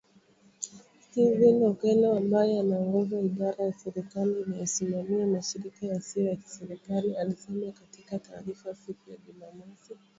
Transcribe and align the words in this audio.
Stephen 1.03 1.57
Okello, 1.71 2.15
ambaye 2.17 2.59
anaongoza 2.59 3.19
idara 3.21 3.63
ya 3.65 3.73
serikali 3.73 4.41
inayosimamia 4.41 5.27
mashirika 5.27 5.85
yasiyo 5.85 6.25
ya 6.29 6.35
kiserikali, 6.35 7.17
alisema 7.17 7.71
katika 7.71 8.19
taarifa 8.19 8.75
siku 8.75 9.11
ya 9.11 9.17
Jumamosi 9.17 9.93